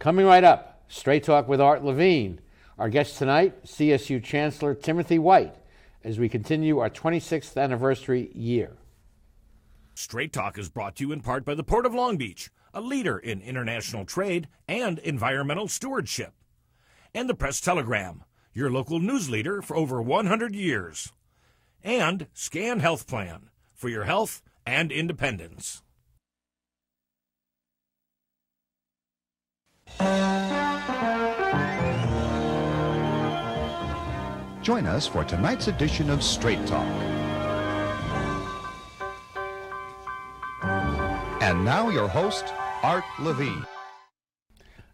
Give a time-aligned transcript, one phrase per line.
[0.00, 2.40] Coming right up, Straight Talk with Art Levine.
[2.78, 5.54] Our guest tonight, CSU Chancellor Timothy White,
[6.02, 8.78] as we continue our 26th anniversary year.
[9.94, 12.80] Straight Talk is brought to you in part by the Port of Long Beach, a
[12.80, 16.32] leader in international trade and environmental stewardship,
[17.14, 18.24] and the Press Telegram,
[18.54, 21.12] your local news leader for over 100 years,
[21.84, 25.82] and Scan Health Plan for your health and independence.
[34.62, 36.86] Join us for tonight's edition of Straight Talk.
[41.42, 42.44] And now, your host,
[42.82, 43.64] Art Levine.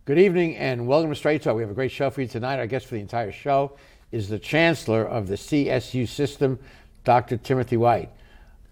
[0.05, 1.57] Good evening and welcome to Straight Talk.
[1.57, 2.59] We have a great show for you tonight.
[2.61, 3.77] Our guest for the entire show
[4.13, 6.59] is the Chancellor of the CSU system,
[7.05, 7.37] Dr.
[7.37, 8.11] Timothy White.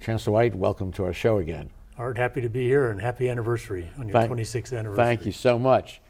[0.01, 1.71] Chancellor White, welcome to our show again.
[1.99, 5.05] Art, happy to be here and happy anniversary on your Thank- 26th anniversary.
[5.05, 6.01] Thank you so much.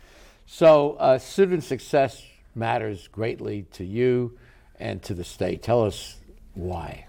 [0.46, 2.22] So, uh, student success
[2.54, 4.38] matters greatly to you
[4.78, 5.62] and to the state.
[5.62, 6.16] Tell us
[6.52, 7.06] why.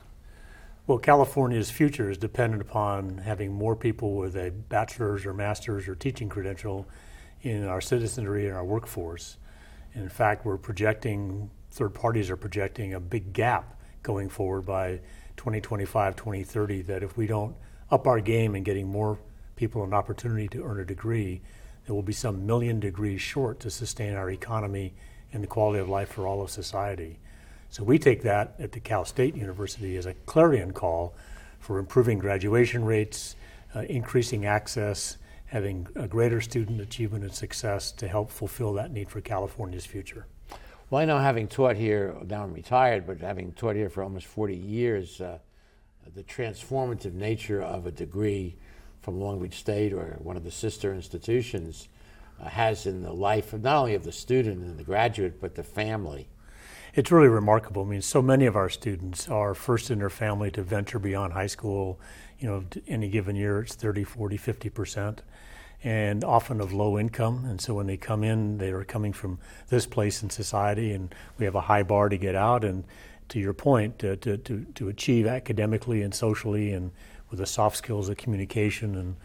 [0.88, 5.96] Well, California's future is dependent upon having more people with a bachelor's or master's or
[5.96, 6.88] teaching credential
[7.42, 9.38] in our citizenry and our workforce.
[9.94, 15.00] In fact, we're projecting, third parties are projecting a big gap going forward by
[15.38, 17.56] 2025, 2030, that if we don't
[17.92, 19.18] up our game in getting more
[19.56, 21.42] people an opportunity to earn a degree,
[21.86, 24.94] there will be some million degrees short to sustain our economy
[25.34, 27.20] and the quality of life for all of society.
[27.70, 31.14] So we take that at the Cal State University as a clarion call
[31.60, 33.36] for improving graduation rates,
[33.76, 39.10] uh, increasing access, having a greater student achievement and success to help fulfill that need
[39.10, 40.26] for California's future.
[40.90, 44.28] Well, I know having taught here, now I'm retired, but having taught here for almost
[44.28, 45.40] 40 years, uh,
[46.14, 48.56] the transformative nature of a degree
[49.06, 51.90] from Long Beach State or one of the sister institutions
[52.42, 55.54] uh, has in the life of not only of the student and the graduate, but
[55.54, 56.28] the family.
[56.96, 57.84] It's really remarkable.
[57.84, 61.34] I mean, so many of our students are first in their family to venture beyond
[61.34, 62.00] high school.
[62.40, 65.22] You know, any given year it's 30, 40, 50 percent,
[65.84, 67.46] and often of low income.
[67.46, 69.38] And so when they come in, they are coming from
[69.68, 72.64] this place in society, and we have a high bar to get out.
[72.64, 72.86] And
[73.30, 76.92] to your point, to, to, to, to achieve academically and socially, and
[77.30, 79.16] with the soft skills of communication and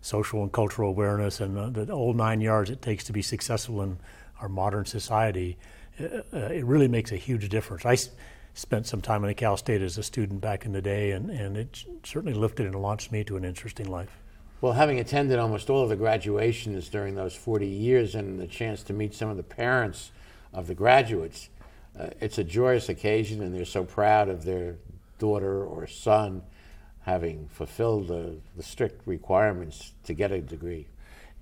[0.00, 3.82] social and cultural awareness, and the, the whole nine yards it takes to be successful
[3.82, 3.98] in
[4.40, 5.58] our modern society
[6.00, 7.84] uh, it really makes a huge difference.
[7.84, 8.10] I s-
[8.54, 11.56] spent some time in Cal State as a student back in the day, and, and
[11.56, 14.18] it certainly lifted and launched me to an interesting life.
[14.60, 18.82] Well, having attended almost all of the graduations during those 40 years and the chance
[18.84, 20.10] to meet some of the parents
[20.52, 21.48] of the graduates,
[21.98, 24.76] uh, it's a joyous occasion, and they're so proud of their
[25.18, 26.42] daughter or son
[27.02, 30.86] having fulfilled the, the strict requirements to get a degree.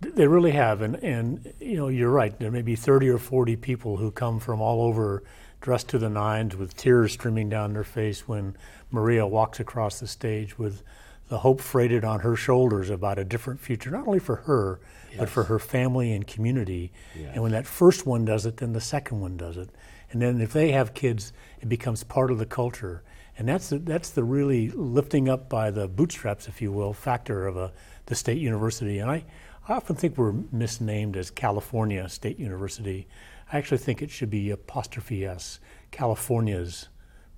[0.01, 2.39] They really have, and, and you know you're right.
[2.39, 5.25] There may be 30 or 40 people who come from all over,
[5.61, 8.57] dressed to the nines, with tears streaming down their face when
[8.93, 10.85] Maria walks across the stage with
[11.29, 14.81] the hope freighted on her shoulders about a different future, not only for her,
[15.19, 16.93] but for her family and community.
[17.33, 19.69] And when that first one does it, then the second one does it,
[20.13, 23.03] and then if they have kids, it becomes part of the culture.
[23.39, 27.47] And that's the, that's the really lifting up by the bootstraps, if you will, factor
[27.47, 27.73] of a,
[28.07, 28.99] the state university.
[28.99, 29.25] And I,
[29.69, 33.07] I often think we're misnamed as California State University.
[33.53, 35.61] I actually think it should be apostrophe S,
[35.93, 36.89] California's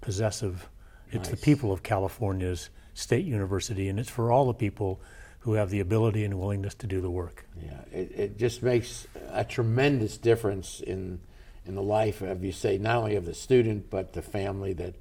[0.00, 0.68] possessive.
[1.12, 5.00] It's the people of California's State University, and it's for all the people
[5.40, 7.46] who have the ability and willingness to do the work.
[7.60, 11.20] Yeah, it, it just makes a tremendous difference in
[11.66, 14.94] in the life of you say not only of the student but the family that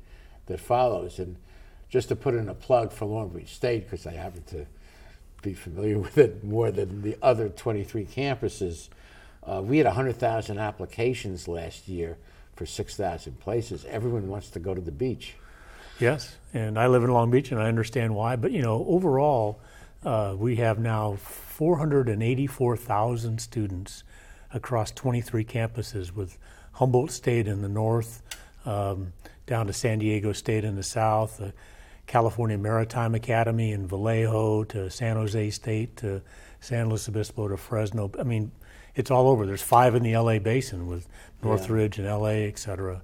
[0.49, 1.19] that follows.
[1.19, 1.37] And
[1.89, 4.65] just to put in a plug for Long Beach State because I happen to
[5.41, 8.89] be familiar with it more than the other 23 campuses.
[9.43, 12.17] Uh, we had 100,000 applications last year
[12.55, 13.85] for 6,000 places.
[13.85, 15.35] Everyone wants to go to the beach.
[15.99, 18.37] Yes, and I live in Long Beach, and I understand why.
[18.37, 19.59] But you know, overall,
[20.03, 24.03] uh, we have now 484,000 students
[24.53, 26.37] across 23 campuses, with
[26.73, 28.21] Humboldt State in the north,
[28.65, 29.11] um,
[29.49, 31.51] down to San Diego State in the south, the
[32.05, 36.21] California Maritime Academy in Vallejo to San Jose State to
[36.59, 38.11] San Luis Obispo to Fresno.
[38.19, 38.51] I mean,
[38.95, 39.45] it's all over.
[39.47, 41.07] There's five in the LA basin with
[41.43, 43.01] Northridge and LA, et cetera.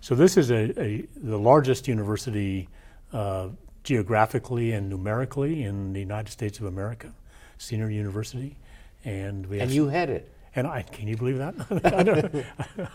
[0.00, 2.68] So this is a, a the largest university
[3.12, 3.48] uh,
[3.82, 7.12] geographically and numerically in the United States of America,
[7.58, 8.56] senior university,
[9.04, 10.32] and we And you head it.
[10.54, 11.54] and I can you believe that?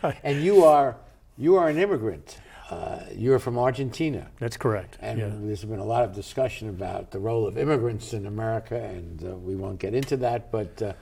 [0.23, 0.95] And you are
[1.37, 2.39] you are an immigrant.
[2.73, 4.27] Uh, you're from Argentina.
[4.39, 4.97] that's correct.
[4.99, 5.29] And yeah.
[5.31, 9.35] there's been a lot of discussion about the role of immigrants in America, and uh,
[9.37, 10.51] we won't get into that.
[10.51, 10.93] But uh,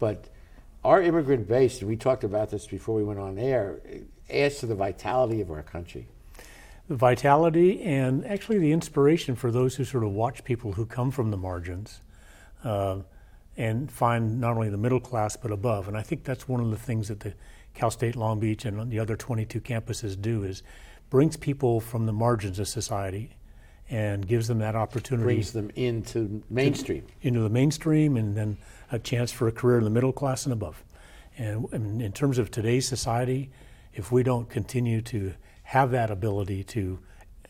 [0.00, 0.24] but
[0.84, 3.80] our immigrant base, and we talked about this before we went on air,
[4.28, 6.08] adds to the vitality of our country.
[6.88, 11.12] The vitality and actually the inspiration for those who sort of watch people who come
[11.12, 12.00] from the margins
[12.64, 12.98] uh,
[13.56, 15.86] and find not only the middle class but above.
[15.86, 17.34] And I think that's one of the things that the
[17.74, 20.64] Cal State Long Beach and the other 22 campuses do is
[21.12, 23.36] brings people from the margins of society
[23.90, 25.24] and gives them that opportunity.
[25.24, 27.04] Brings them into mainstream.
[27.20, 28.56] into the mainstream and then
[28.90, 30.82] a chance for a career in the middle class and above.
[31.36, 33.50] And, and in terms of today's society,
[33.92, 36.98] if we don't continue to have that ability to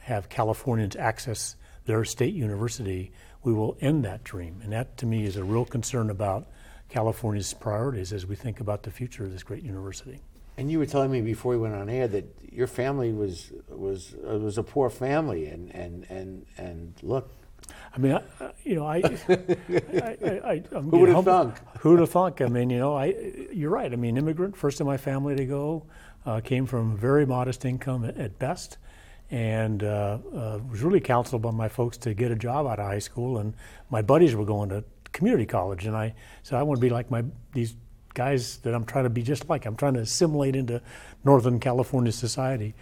[0.00, 1.55] have Californians access
[1.85, 3.12] their state university,
[3.44, 4.61] we will end that dream.
[4.64, 6.49] And that to me is a real concern about
[6.88, 10.20] California's priorities as we think about the future of this great university.
[10.56, 14.14] And you were telling me before we went on air that your family was was
[14.28, 17.31] uh, was a poor family, and and and and look.
[17.94, 21.54] I mean, I, you know, I, I, I, I who would have thunk?
[21.81, 22.40] Who would have thunk?
[22.40, 23.14] I mean, you know, I,
[23.52, 23.93] you're right.
[23.93, 25.87] I mean, immigrant, first in my family to go,
[26.26, 28.78] uh, came from very modest income at, at best,
[29.31, 32.87] and uh, uh, was really counseled by my folks to get a job out of
[32.87, 33.38] high school.
[33.38, 33.54] And
[33.90, 37.10] my buddies were going to community college, and I said I want to be like
[37.10, 37.75] my these
[38.14, 39.67] guys that I'm trying to be just like.
[39.67, 40.81] I'm trying to assimilate into
[41.25, 42.75] Northern California society.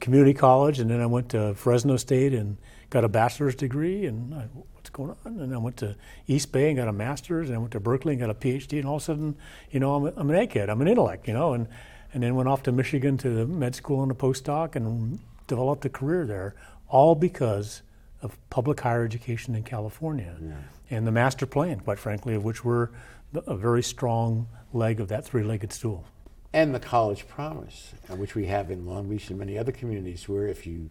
[0.00, 2.56] community college, and then I went to Fresno State and
[2.90, 4.06] got a bachelor's degree.
[4.06, 4.42] And I,
[4.74, 5.40] what's going on?
[5.40, 5.96] And I went to
[6.26, 8.78] East Bay and got a master's, and I went to Berkeley and got a PhD.
[8.78, 9.36] And all of a sudden,
[9.70, 10.68] you know, I'm, a, I'm an egghead.
[10.68, 11.68] I'm an intellect, you know, and
[12.14, 15.84] and then went off to Michigan to the med school and a postdoc and developed
[15.84, 16.54] a career there,
[16.88, 17.82] all because
[18.22, 20.54] of public higher education in California yeah.
[20.90, 22.88] and the master plan, quite frankly, of which we're
[23.34, 26.04] a very strong leg of that three-legged stool.
[26.52, 30.28] And the college promise, uh, which we have in Long Beach and many other communities,
[30.28, 30.90] where if you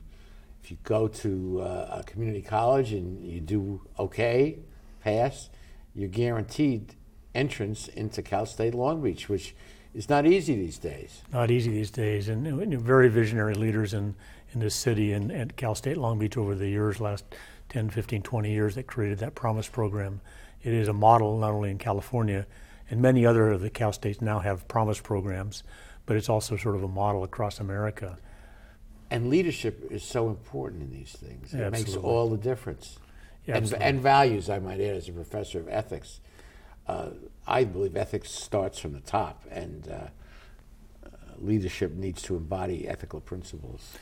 [0.64, 4.60] if you go to uh, a community college and you do okay,
[5.04, 5.50] pass,
[5.96, 6.96] you're guaranteed
[7.34, 9.56] entrance into Cal State Long Beach, which
[9.94, 11.22] is not easy these days.
[11.32, 14.16] Not easy these days, and, and very visionary leaders in,
[14.54, 17.26] in this city and at Cal State Long Beach over the years, last
[17.70, 20.22] 10, 15, 20 years, that created that Promise program.
[20.64, 22.46] It is a model not only in California,
[22.90, 25.64] and many other of the Cal States now have Promise programs,
[26.06, 28.18] but it's also sort of a model across America.
[29.10, 31.54] And leadership is so important in these things.
[31.54, 33.00] It makes all the difference.
[33.46, 36.20] Yeah, and, and, values, I might add, as a professor of ethics.
[36.86, 37.10] Uh,
[37.46, 39.96] I believe ethics starts from the top, and uh,
[41.06, 43.94] uh, leadership needs to embody ethical principles.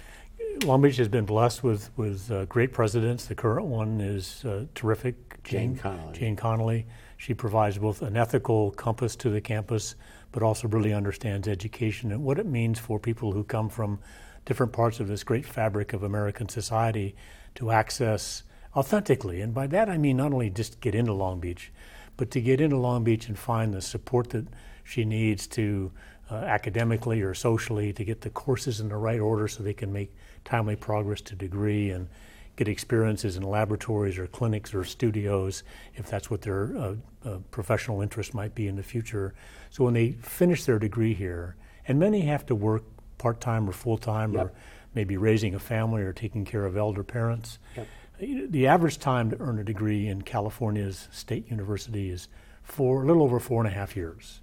[0.64, 3.26] Long Beach has been blessed with with uh, great presidents.
[3.26, 6.14] The current one is uh, terrific, Jane, Conoley.
[6.14, 6.86] Jane Conoley.
[7.18, 9.96] She provides both an ethical compass to the campus,
[10.32, 14.00] but also really understands education and what it means for people who come from
[14.46, 17.16] different parts of this great fabric of American society
[17.56, 18.44] to access
[18.76, 19.42] authentically.
[19.42, 21.72] And by that I mean not only just get into Long Beach,
[22.18, 24.48] but to get into Long Beach and find the support that
[24.84, 25.92] she needs to
[26.30, 29.92] uh, academically or socially to get the courses in the right order so they can
[29.92, 30.14] make
[30.44, 32.08] timely progress to degree and
[32.56, 35.64] get experiences in laboratories or clinics or studios
[35.96, 39.34] if that's what their uh, uh, professional interest might be in the future.
[39.70, 41.56] So when they finish their degree here,
[41.88, 42.84] and many have to work
[43.18, 44.46] part time or full time yep.
[44.46, 44.52] or
[44.94, 47.60] maybe raising a family or taking care of elder parents.
[47.76, 47.88] Yep.
[48.50, 52.30] The average time to earn a degree in California's state university is
[52.64, 54.40] for a little over four and a half years.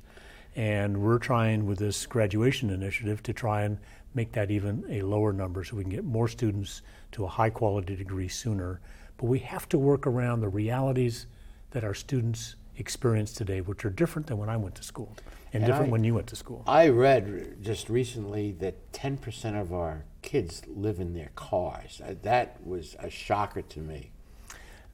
[0.54, 3.78] And we're trying with this graduation initiative to try and
[4.14, 6.82] make that even a lower number so we can get more students
[7.12, 8.80] to a high quality degree sooner.
[9.16, 11.26] But we have to work around the realities
[11.70, 15.16] that our students experience today, which are different than when I went to school
[15.52, 16.62] and, and different I, when you went to school.
[16.66, 22.00] I read just recently that 10% of our kids live in their cars.
[22.04, 24.10] Uh, that was a shocker to me.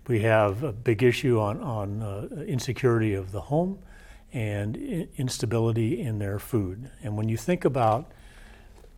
[0.07, 3.79] We have a big issue on, on uh, insecurity of the home
[4.32, 4.76] and
[5.16, 6.90] instability in their food.
[7.02, 8.11] And when you think about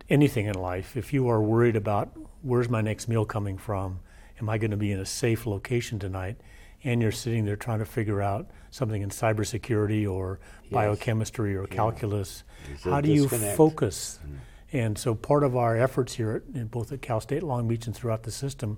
[0.09, 2.11] anything in life, if you are worried about
[2.41, 3.99] where's my next meal coming from,
[4.39, 6.37] am I going to be in a safe location tonight,
[6.83, 10.71] and you're sitting there trying to figure out something in cybersecurity or yes.
[10.71, 11.75] biochemistry or yeah.
[11.75, 12.43] calculus,
[12.83, 14.19] how do you focus?
[14.25, 14.37] Mm.
[14.73, 17.95] And so part of our efforts here, at, both at Cal State Long Beach and
[17.95, 18.77] throughout the system,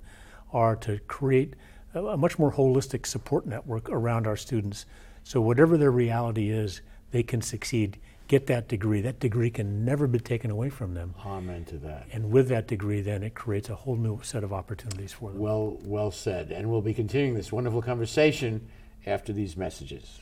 [0.51, 1.53] are to create
[1.93, 4.86] a, a much more holistic support network around our students.
[5.24, 9.01] So whatever their reality is, they can succeed get that degree.
[9.01, 11.13] That degree can never be taken away from them.
[11.25, 12.08] Amen to that.
[12.12, 15.39] And with that degree, then it creates a whole new set of opportunities for them.
[15.39, 16.51] Well, well said.
[16.51, 18.68] And we'll be continuing this wonderful conversation
[19.06, 20.22] after these messages.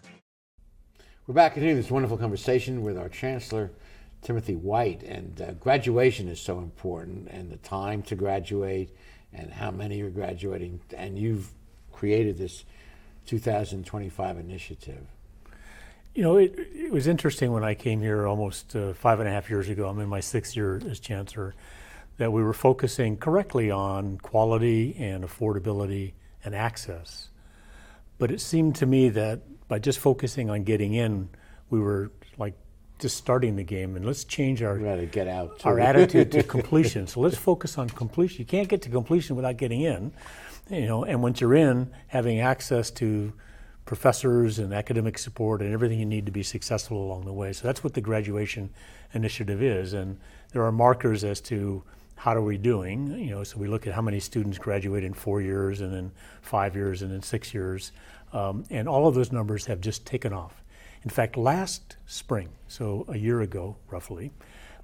[1.31, 3.71] We're back continuing this wonderful conversation with our Chancellor,
[4.21, 5.01] Timothy White.
[5.03, 8.93] And uh, graduation is so important, and the time to graduate,
[9.31, 10.81] and how many are graduating.
[10.93, 11.47] And you've
[11.93, 12.65] created this
[13.27, 15.07] 2025 initiative.
[16.13, 19.31] You know, it, it was interesting when I came here almost uh, five and a
[19.31, 19.87] half years ago.
[19.87, 21.55] I'm in my sixth year as Chancellor,
[22.17, 26.11] that we were focusing correctly on quality and affordability
[26.43, 27.29] and access.
[28.17, 29.39] But it seemed to me that
[29.71, 31.29] by just focusing on getting in,
[31.69, 32.55] we were like
[32.99, 35.69] just starting the game, and let's change our get out too.
[35.69, 37.07] our attitude to completion.
[37.07, 38.39] So let's focus on completion.
[38.39, 40.11] You can't get to completion without getting in,
[40.69, 41.05] you know.
[41.05, 43.31] And once you're in, having access to
[43.85, 47.53] professors and academic support and everything you need to be successful along the way.
[47.53, 48.71] So that's what the graduation
[49.13, 50.19] initiative is, and
[50.51, 51.81] there are markers as to
[52.21, 53.07] how are we doing?
[53.17, 56.11] You know, so we look at how many students graduate in four years, and then
[56.41, 57.93] five years, and then six years.
[58.33, 60.63] Um, and all of those numbers have just taken off.
[61.03, 64.31] In fact, last spring, so a year ago roughly,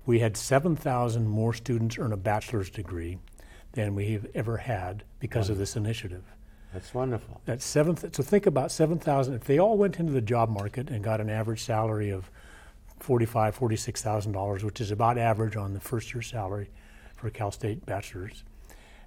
[0.05, 3.19] we had 7,000 more students earn a bachelor's degree
[3.73, 6.23] than we have ever had because of this initiative.
[6.73, 7.41] That's wonderful.
[7.45, 8.15] That's seventh.
[8.15, 9.33] So think about 7,000.
[9.33, 12.29] If they all went into the job market and got an average salary of
[12.99, 16.69] forty-five, forty-six thousand dollars, which is about average on the first year salary
[17.15, 18.43] for Cal State bachelors,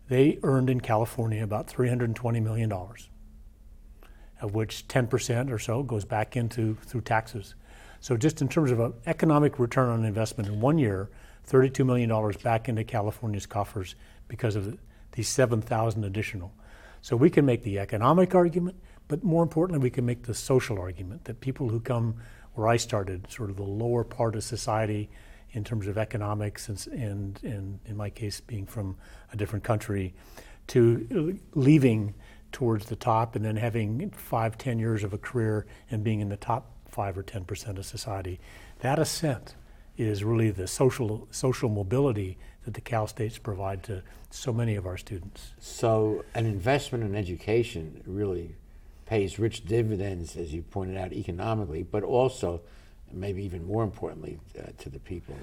[0.09, 3.10] they earned in California about 320 million dollars
[4.41, 7.55] of which 10% or so goes back into through taxes.
[8.01, 11.11] So just in terms of an economic return on investment in one year,
[11.49, 13.95] $32 million back into California's coffers
[14.29, 14.79] because of
[15.13, 16.53] these 7,000 additional.
[17.03, 18.77] So we can make the economic argument,
[19.09, 22.17] but more importantly, we can make the social argument that people who come
[22.55, 25.11] where I started, sort of the lower part of society
[25.53, 28.97] in terms of economics and, and, and in my case being from
[29.33, 30.15] a different country,
[30.69, 32.15] to leaving
[32.53, 36.29] towards the top and then having five, ten years of a career and being in
[36.29, 38.41] the top five or ten percent of society.
[38.81, 39.55] That ascent
[39.97, 44.87] is really the social social mobility that the Cal States provide to so many of
[44.87, 45.55] our students.
[45.59, 48.57] So an investment in education really
[49.07, 52.61] pays rich dividends, as you pointed out, economically, but also,
[53.13, 55.35] maybe even more importantly, uh, to the people.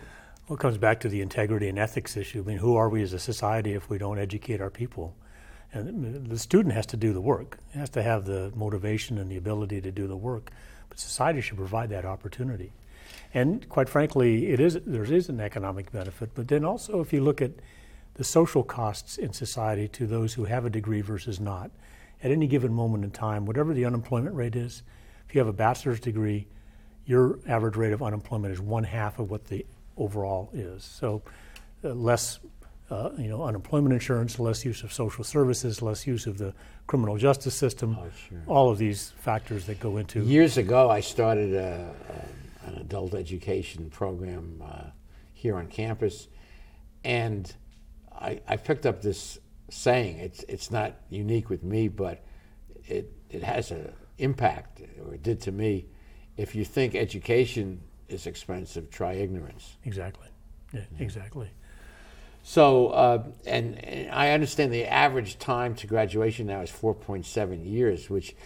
[0.47, 2.39] Well, it comes back to the integrity and ethics issue.
[2.39, 5.15] I mean, who are we as a society if we don't educate our people?
[5.73, 7.59] And the student has to do the work.
[7.73, 10.51] He has to have the motivation and the ability to do the work.
[10.89, 12.71] But society should provide that opportunity.
[13.33, 16.31] And quite frankly, it is there is an economic benefit.
[16.33, 17.51] But then also, if you look at
[18.15, 21.69] the social costs in society to those who have a degree versus not,
[22.23, 24.81] at any given moment in time, whatever the unemployment rate is,
[25.27, 26.47] if you have a bachelor's degree,
[27.05, 29.65] your average rate of unemployment is one half of what the
[29.97, 30.83] overall is.
[30.83, 31.21] So,
[31.83, 32.39] uh, less
[32.89, 36.53] uh, you know, unemployment insurance, less use of social services, less use of the
[36.87, 37.97] criminal justice system.
[37.99, 38.43] Oh, sure.
[38.47, 40.21] All of these factors that go into.
[40.21, 41.93] Years ago, I started a,
[42.65, 44.83] an adult education program uh,
[45.33, 46.27] here on campus,
[47.03, 47.53] and
[48.11, 49.37] I, I picked up this
[49.69, 50.17] saying.
[50.19, 52.23] It's it's not unique with me, but
[52.85, 55.87] it it has an impact, or it did to me.
[56.37, 59.75] If you think education is expensive, try ignorance.
[59.83, 60.27] Exactly.
[60.73, 61.49] Yeah, exactly.
[62.49, 68.09] So, uh, and, and I understand the average time to graduation now is 4.7 years,
[68.09, 68.37] which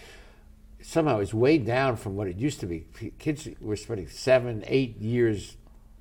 [0.80, 2.84] somehow is way down from what it used to be.
[3.20, 5.56] Kids were spending seven, eight years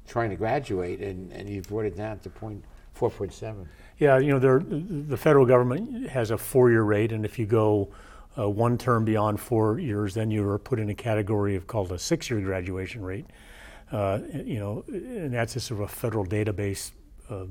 [0.08, 2.63] trying to graduate, and, and you've brought it down to point
[3.00, 3.67] 4.7.
[4.00, 7.89] Yeah, you know, the federal government has a four-year rate, and if you go
[8.36, 11.91] uh, one term beyond four years, then you are put in a category of called
[11.91, 13.27] a six-year graduation rate.
[13.91, 16.93] Uh, you know, and that's just sort of a federal database
[17.29, 17.46] uh,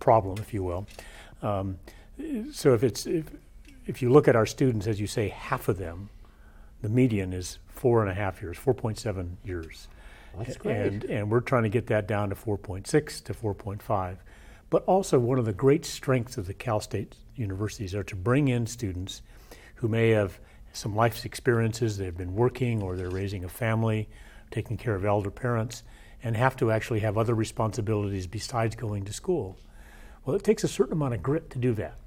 [0.00, 0.86] problem, if you will.
[1.42, 1.78] Um,
[2.52, 3.26] so if it's if,
[3.86, 6.08] if you look at our students, as you say, half of them,
[6.82, 9.88] the median is four and a half years, 4.7 years.
[10.36, 10.76] That's great.
[10.76, 14.16] And, and we're trying to get that down to 4.6 to 4.5.
[14.68, 18.48] But also, one of the great strengths of the Cal State universities are to bring
[18.48, 19.22] in students
[19.76, 20.40] who may have
[20.72, 24.08] some life experiences, they've been working or they're raising a family,
[24.50, 25.82] taking care of elder parents,
[26.22, 29.56] and have to actually have other responsibilities besides going to school.
[30.26, 31.98] Well, it takes a certain amount of grit to do that.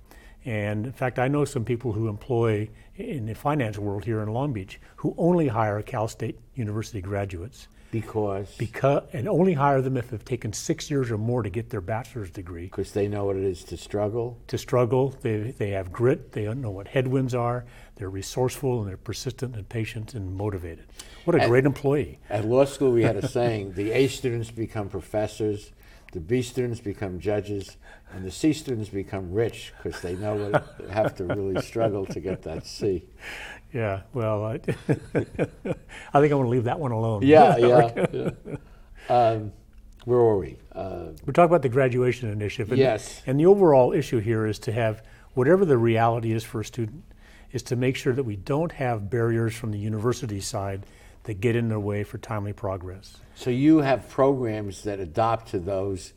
[0.45, 4.29] And in fact, I know some people who employ in the finance world here in
[4.29, 9.97] Long Beach who only hire Cal State University graduates Because because and only hire them
[9.97, 12.65] if they've taken six years or more to get their bachelor's degree.
[12.65, 14.37] because they know what it is to struggle.
[14.47, 18.97] To struggle, they, they have grit, they know what headwinds are, they're resourceful, and they're
[18.97, 20.85] persistent and patient and motivated.
[21.25, 22.19] What a And- great employee.
[22.29, 25.71] At law school, we had a saying the A students become professors,
[26.11, 27.77] the B students become judges,
[28.11, 32.05] and the C students become rich because they know what they have to really struggle
[32.07, 33.05] to get that C.
[33.73, 35.39] Yeah, well, I, I think
[36.13, 37.21] I'm going to leave that one alone.
[37.23, 38.05] Yeah, yeah.
[38.11, 38.31] yeah.
[39.09, 39.51] Um,
[40.05, 40.57] where were we?
[40.73, 42.71] Uh, We're talking about the graduation initiative.
[42.71, 43.21] And, Yes.
[43.27, 47.03] And the overall issue here is to have whatever the reality is for a student,
[47.51, 50.85] is to make sure that we don't have barriers from the university side
[51.23, 53.17] that get in their way for timely progress.
[53.35, 56.13] so you have programs that adopt to those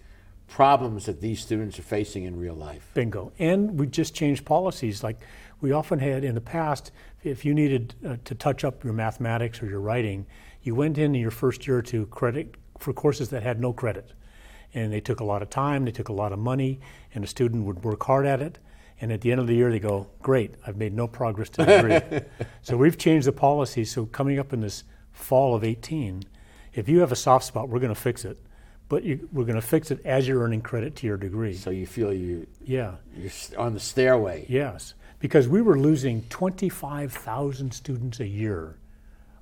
[0.53, 2.91] problems that these students are facing in real life.
[2.93, 3.33] Bingo.
[3.38, 5.03] And we just changed policies.
[5.03, 5.19] Like
[5.62, 9.62] we often had in the past, if you needed uh, to touch up your mathematics
[9.62, 10.27] or your writing,
[10.62, 14.12] you went in your first year to credit for courses that had no credit.
[14.75, 16.81] And they took a lot of time, they took a lot of money,
[17.15, 18.59] and a student would work hard at it.
[19.01, 21.65] And at the end of the year, they go, Great, I've made no progress to
[21.65, 22.21] the degree.
[22.62, 23.85] so we've changed the policy.
[23.85, 26.25] So coming up in this fall of 18,
[26.75, 28.38] if you have a soft spot, we're going to fix it.
[28.88, 31.55] But you, we're going to fix it as you're earning credit to your degree.
[31.55, 32.96] So you feel you, yeah.
[33.16, 34.44] you're on the stairway.
[34.48, 38.77] Yes, because we were losing 25,000 students a year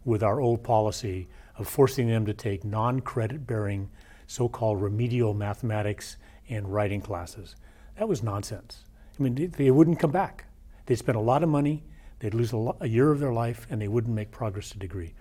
[0.04, 3.90] with our old policy of forcing them to take non credit bearing
[4.26, 6.16] so called remedial mathematics
[6.48, 7.56] and writing classes.
[7.98, 8.84] That was nonsense.
[9.18, 10.46] I mean, they, they wouldn't come back.
[10.86, 11.82] They'd spend a lot of money,
[12.20, 14.78] they'd lose a, lo- a year of their life, and they wouldn't make progress to
[14.78, 15.14] degree.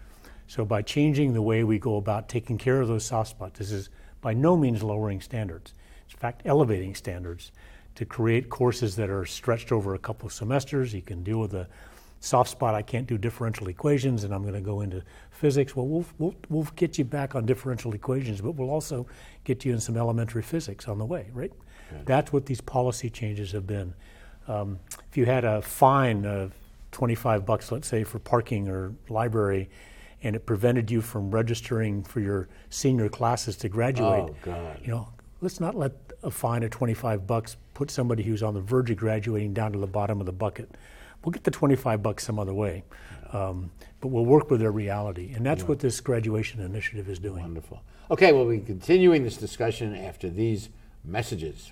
[0.49, 3.71] So, by changing the way we go about taking care of those soft spots, this
[3.71, 5.75] is by no means lowering standards.
[6.05, 7.51] It's in fact elevating standards
[7.93, 10.91] to create courses that are stretched over a couple of semesters.
[10.91, 11.67] You can deal with a
[12.19, 12.73] soft spot.
[12.73, 15.75] I can't do differential equations, and I'm going to go into physics.
[15.75, 19.05] Well, we'll we'll we'll get you back on differential equations, but we'll also
[19.43, 21.53] get you in some elementary physics on the way, right?
[22.05, 23.93] That's what these policy changes have been.
[24.47, 24.79] Um,
[25.11, 26.53] if you had a fine of
[26.91, 29.69] 25 bucks, let's say, for parking or library,
[30.23, 34.79] and it prevented you from registering for your senior classes to graduate, Oh, God.
[34.83, 35.09] you know,
[35.41, 38.97] let's not let a fine of 25 bucks put somebody who's on the verge of
[38.97, 40.69] graduating down to the bottom of the bucket.
[41.23, 42.83] We'll get the 25 bucks some other way,
[43.33, 47.41] um, but we'll work with their reality, and that's what this graduation initiative is doing.
[47.41, 47.81] Wonderful.
[48.11, 50.69] Okay, we'll be continuing this discussion after these
[51.03, 51.71] messages.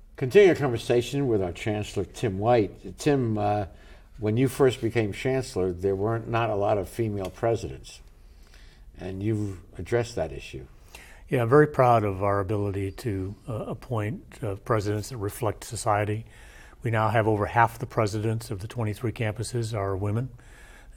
[0.21, 2.99] Continue our conversation with our Chancellor, Tim White.
[2.99, 3.65] Tim, uh,
[4.19, 8.01] when you first became Chancellor, there weren't not a lot of female presidents,
[8.99, 10.67] and you've addressed that issue.
[11.27, 16.27] Yeah, I'm very proud of our ability to uh, appoint uh, presidents that reflect society.
[16.83, 20.29] We now have over half the presidents of the 23 campuses are women.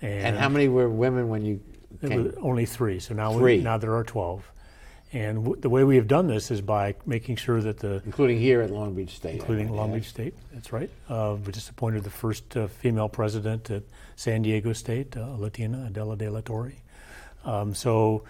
[0.02, 1.62] And, and how many were women when you
[2.02, 2.34] came?
[2.42, 3.00] Only three.
[3.00, 3.56] So now, three.
[3.56, 4.52] We, now there are 12.
[5.14, 8.38] And w- the way we have done this is by making sure that the including
[8.38, 10.35] here at Long Beach State, including Long Beach State.
[10.53, 10.90] That's right.
[11.09, 13.85] Uh, we just appointed the first uh, female president at
[14.16, 16.72] San Diego State, uh, Latina Adela de la Torre.
[17.44, 18.24] Um, so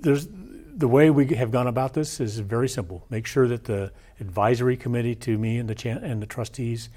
[0.00, 0.28] there's
[0.76, 3.04] the way we have gone about this is very simple.
[3.10, 6.90] Make sure that the advisory committee to me and the cha- and the trustees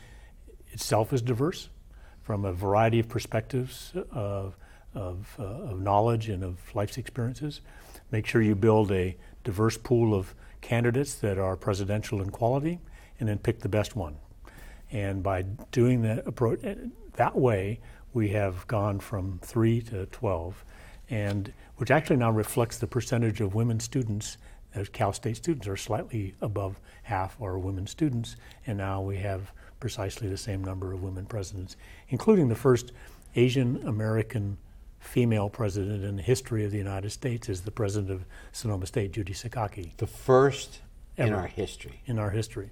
[0.74, 1.70] itself is diverse
[2.22, 4.56] from a variety of perspectives of
[4.94, 7.62] of, uh, of knowledge and of life's experiences
[8.12, 12.80] make sure you build a diverse pool of candidates that are presidential in quality,
[13.20, 14.18] and then pick the best one.
[14.92, 16.60] And by doing that approach
[17.14, 17.80] that way,
[18.14, 20.64] we have gone from three to 12,
[21.10, 24.38] and which actually now reflects the percentage of women students.
[24.74, 29.52] As Cal State students are slightly above half are women students, and now we have
[29.80, 31.76] precisely the same number of women presidents,
[32.10, 32.92] including the first
[33.36, 34.58] Asian American
[35.00, 39.12] female president in the history of the United States is the president of Sonoma State,
[39.12, 39.96] Judy Sakaki.
[39.98, 40.82] The first
[41.18, 42.02] Ever in our history.
[42.06, 42.70] In our history.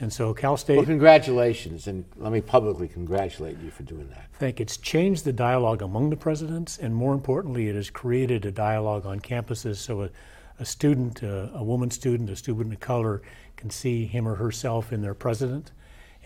[0.00, 0.76] And so Cal State.
[0.76, 4.26] Well, congratulations, and let me publicly congratulate you for doing that.
[4.34, 4.64] Thank you.
[4.64, 9.06] It's changed the dialogue among the presidents, and more importantly, it has created a dialogue
[9.06, 10.10] on campuses so a,
[10.58, 13.22] a student, a, a woman student, a student of color
[13.56, 15.70] can see him or herself in their president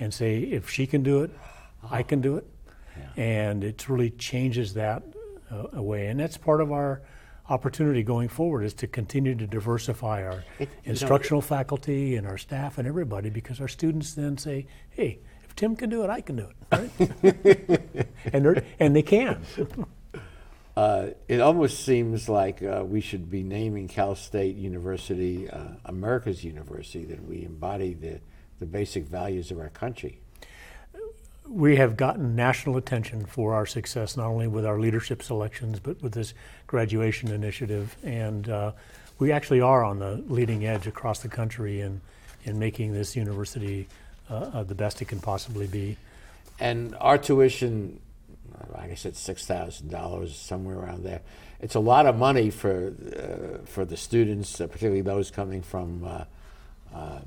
[0.01, 1.31] and say, if she can do it,
[1.91, 2.47] I can do it.
[2.97, 3.23] Yeah.
[3.23, 5.18] And it really changes that uh,
[5.51, 6.07] away.
[6.07, 7.03] And that's part of our
[7.49, 12.39] opportunity going forward is to continue to diversify our it, instructional know, faculty and our
[12.39, 16.21] staff and everybody because our students then say, hey, if Tim can do it, I
[16.21, 16.57] can do it.
[16.71, 18.09] Right?
[18.33, 19.43] and, and they can.
[20.77, 26.45] Uh, it almost seems like uh, we should be naming Cal State University uh, America's
[26.45, 28.21] University, that we embody the,
[28.61, 30.21] the basic values of our country
[31.49, 36.01] we have gotten national attention for our success, not only with our leadership selections, but
[36.03, 36.35] with this
[36.67, 37.97] graduation initiative.
[38.03, 38.73] And uh,
[39.19, 42.01] we actually are on the leading edge across the country in,
[42.45, 43.89] in making this university
[44.31, 45.97] uh, uh, the best it can possibly be.
[46.61, 48.01] And our tuition,
[48.75, 51.21] like I said, six thousand dollars somewhere around there.
[51.61, 56.05] It's a lot of money for uh, for the students, uh, particularly those coming from
[56.05, 57.21] uh,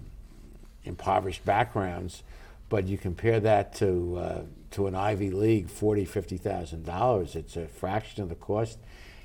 [0.84, 2.23] impoverished backgrounds
[2.71, 7.36] but you compare that to uh, to an Ivy League, forty, fifty thousand dollars.
[7.36, 8.79] It's a fraction of the cost,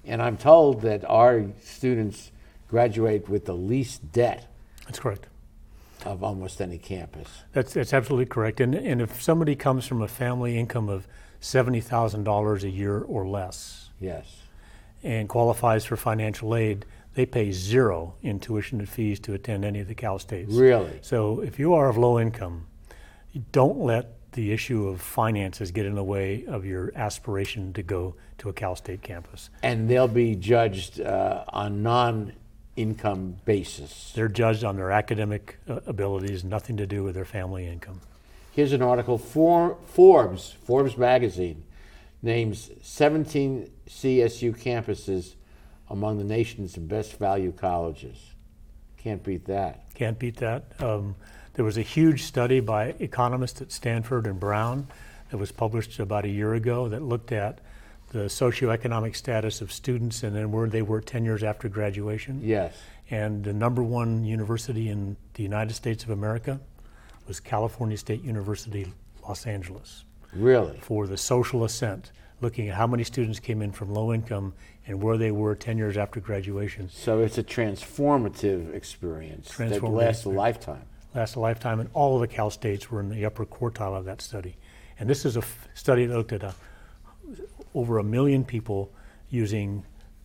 [0.05, 2.33] and I'm told that our students
[2.69, 4.53] graduate with the least debt.
[4.85, 5.29] That's correct.
[6.05, 7.29] Of almost any campus.
[7.53, 8.61] That's that's absolutely correct.
[8.61, 11.07] And and if somebody comes from a family income of
[11.41, 14.43] seventy thousand dollars a year or less, yes,
[15.05, 19.79] and qualifies for financial aid, they pay zero in tuition and fees to attend any
[19.79, 20.53] of the Cal States.
[20.53, 20.99] Really?
[21.01, 22.67] So if you are of low income
[23.53, 28.15] don't let the issue of finances get in the way of your aspiration to go
[28.39, 29.51] to a Cal State campus.
[29.63, 32.33] And they'll be judged uh, on non
[32.77, 34.13] income basis.
[34.15, 38.01] They're judged on their academic uh, abilities, nothing to do with their family income.
[38.53, 41.65] Here's an article for Forbes, Forbes magazine,
[42.23, 45.35] names 17 CSU campuses
[45.89, 48.19] among the nation's best value colleges.
[48.97, 49.95] Can't beat that.
[49.95, 50.73] Can't beat that.
[50.83, 51.15] Um,
[51.57, 54.87] there was a huge study by economists at Stanford and Brown
[55.31, 57.61] that was published about a year ago that looked at
[58.13, 62.41] the socioeconomic status of students and then where they were 10 years after graduation.
[62.43, 62.77] Yes.
[63.11, 66.61] And the number one university in the United States of America
[67.27, 68.93] was California State University,
[69.27, 70.05] Los Angeles.
[70.35, 70.79] Really?
[70.83, 74.53] For the social ascent looking at how many students came in from low income
[74.87, 76.91] and where they were 10 years after graduation.
[76.91, 80.85] So it's a transformative experience that Transformative lasts a lifetime.
[81.17, 84.05] Lasts a lifetime, and all of the Cal States were in the upper quartile of
[84.05, 84.55] that study.
[84.99, 86.55] And this is a f- study that looked at a,
[87.75, 88.93] over a million people
[89.31, 89.83] using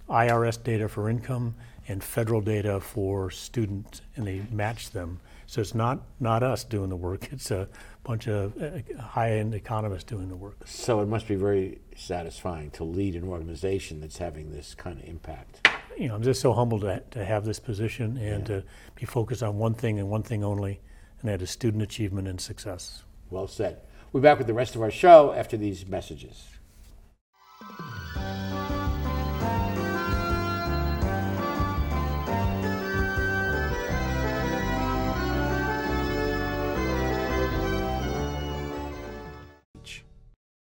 [0.10, 1.56] IRS data for income
[1.88, 5.22] and federal data for students, and they matched them.
[5.48, 7.70] So it's not, not us doing the work, it's a
[8.04, 10.58] bunch of uh, high end economists doing the work.
[10.66, 15.08] So it must be very satisfying to lead an organization that's having this kind of
[15.08, 15.66] impact.
[15.98, 18.64] You know, I'm just so humbled to, to have this position and to
[18.96, 20.80] be focused on one thing and one thing only,
[21.22, 23.04] and that is student achievement and success.
[23.30, 23.82] Well said.
[24.12, 26.48] We'll be back with the rest of our show after these messages.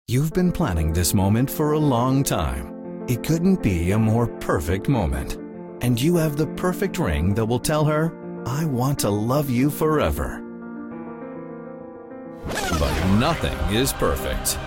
[0.08, 2.75] You've been planning this moment for a long time.
[3.08, 5.36] It couldn't be a more perfect moment.
[5.84, 8.12] And you have the perfect ring that will tell her,
[8.48, 10.42] I want to love you forever.
[12.48, 14.58] But nothing is perfect.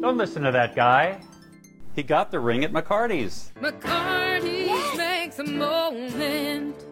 [0.00, 1.20] Don't listen to that guy.
[1.94, 3.52] He got the ring at McCarty's.
[3.60, 6.91] McCarty's makes a moment.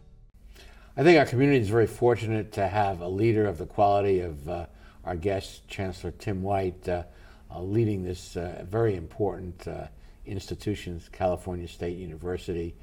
[0.97, 4.49] I think our community is very fortunate to have a leader of the quality of
[4.49, 4.65] uh,
[5.05, 7.03] our guest, Chancellor Tim White, uh,
[7.49, 9.87] uh, leading this uh, very important uh,
[10.25, 12.75] institution, California State University,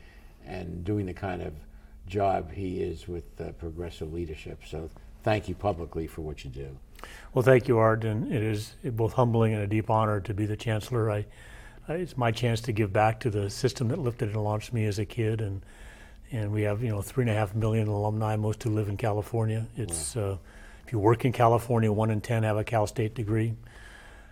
[0.46, 1.52] and doing the kind of
[2.06, 4.62] job he is with uh, progressive leadership.
[4.66, 4.88] So
[5.22, 6.78] thank you publicly for what you do.
[7.34, 10.46] Well, thank you, Art, and it is both humbling and a deep honor to be
[10.46, 11.10] the chancellor.
[11.10, 11.26] I,
[11.88, 14.98] it's my chance to give back to the system that lifted and launched me as
[14.98, 15.62] a kid, and
[16.32, 18.96] and we have you know three and a half million alumni, most who live in
[18.96, 19.66] California.
[19.76, 20.36] It's uh,
[20.86, 23.54] if you work in California, one in ten have a Cal State degree.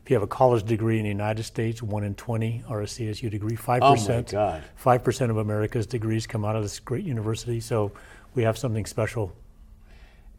[0.03, 2.87] If you have a college degree in the United States, one in twenty are a
[2.87, 3.57] CSU degree.
[3.57, 4.63] Five Oh, my percent, God.
[4.77, 7.59] five percent of America's degrees come out of this great university.
[7.61, 7.91] So
[8.35, 9.33] we have something special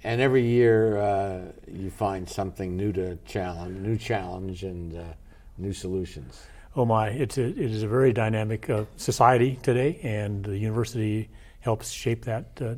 [0.03, 5.03] And every year uh, you find something new to challenge, new challenge, and uh,
[5.57, 6.45] new solutions.
[6.75, 7.09] Oh my!
[7.09, 11.27] It's a, it is a very dynamic uh, society today, and the university
[11.67, 12.75] helps shape that uh,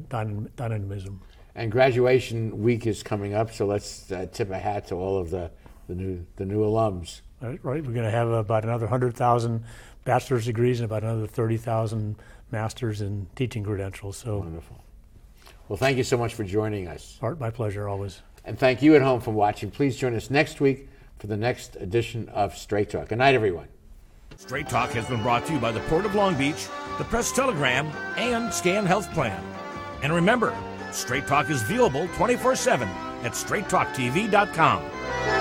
[0.56, 1.22] dynamism.
[1.54, 5.30] And graduation week is coming up, so let's uh, tip a hat to all of
[5.30, 5.52] the,
[5.88, 7.22] the new the new alums.
[7.40, 7.86] Right, right.
[7.86, 9.64] We're going to have about another hundred thousand
[10.06, 12.16] bachelor's degrees and about another thirty thousand
[12.52, 14.18] masters in teaching credentials.
[14.18, 14.84] So wonderful.
[15.68, 17.20] Well, thank you so much for joining us.
[17.22, 18.22] Art, my pleasure always.
[18.44, 19.70] And thank you at home for watching.
[19.70, 23.10] Please join us next week for the next edition of Straight Talk.
[23.10, 23.68] Good night, everyone.
[24.40, 27.34] Straight Talk has been brought to you by the Port of Long Beach, the Press
[27.34, 29.44] Telegram, and Scan Health Plan.
[30.02, 30.56] And remember,
[30.94, 35.39] Straight Talk is viewable 24 7 at straighttalktv.com.